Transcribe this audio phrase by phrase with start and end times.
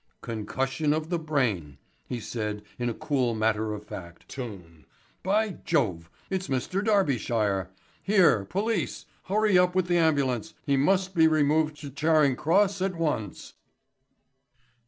[0.21, 4.85] "Concussion of the brain," he said in a cool matter of fact tone.
[5.21, 6.81] "By Jove, it's Dr.
[6.81, 7.69] Derbyshire.
[8.01, 12.95] Here, police; hurry up with the ambulance; he must be removed to Charing Cross at
[12.95, 13.53] once."